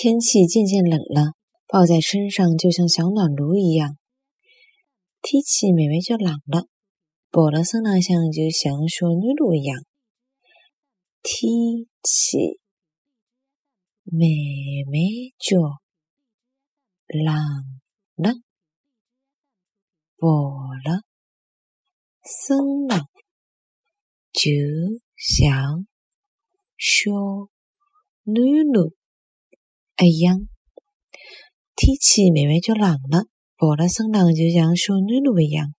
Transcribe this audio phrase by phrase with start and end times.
[0.00, 1.32] 天气渐渐冷了，
[1.66, 3.98] 抱在身上就像小暖炉一样。
[5.22, 6.68] 天气慢慢就冷了，
[7.32, 9.84] 抱辣身浪向就像小暖炉一样。
[11.20, 11.50] 天
[12.04, 12.60] 气
[14.04, 14.20] 慢
[14.86, 15.02] 慢
[15.36, 15.58] 就
[17.08, 17.34] 冷
[18.14, 18.34] 了，
[20.16, 20.28] 抱
[20.84, 21.02] 了
[22.22, 23.08] 身上
[24.32, 24.52] 就
[25.16, 25.88] 像
[26.76, 27.10] 小
[28.22, 28.94] 暖炉。
[30.06, 30.38] 一样，
[31.74, 35.74] 天气慢慢就冷了，抱辣身浪就像小暖炉一样。